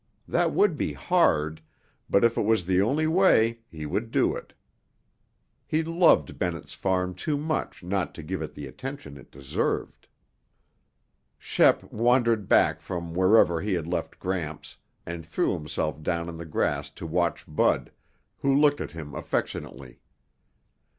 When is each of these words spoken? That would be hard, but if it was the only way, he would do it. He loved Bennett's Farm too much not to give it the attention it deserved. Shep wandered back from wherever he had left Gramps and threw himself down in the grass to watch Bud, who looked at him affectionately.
That 0.27 0.51
would 0.51 0.77
be 0.79 0.93
hard, 0.93 1.61
but 2.09 2.23
if 2.23 2.35
it 2.35 2.41
was 2.41 2.65
the 2.65 2.81
only 2.81 3.05
way, 3.05 3.59
he 3.69 3.85
would 3.85 4.09
do 4.09 4.35
it. 4.35 4.53
He 5.67 5.83
loved 5.83 6.39
Bennett's 6.39 6.73
Farm 6.73 7.13
too 7.13 7.37
much 7.37 7.83
not 7.83 8.15
to 8.15 8.23
give 8.23 8.41
it 8.41 8.55
the 8.55 8.65
attention 8.65 9.15
it 9.15 9.29
deserved. 9.29 10.07
Shep 11.37 11.83
wandered 11.93 12.49
back 12.49 12.81
from 12.81 13.13
wherever 13.13 13.61
he 13.61 13.73
had 13.73 13.85
left 13.85 14.17
Gramps 14.17 14.75
and 15.05 15.23
threw 15.23 15.53
himself 15.53 16.01
down 16.01 16.27
in 16.27 16.37
the 16.37 16.45
grass 16.45 16.89
to 16.89 17.05
watch 17.05 17.45
Bud, 17.47 17.91
who 18.39 18.55
looked 18.55 18.81
at 18.81 18.93
him 18.93 19.13
affectionately. 19.13 19.99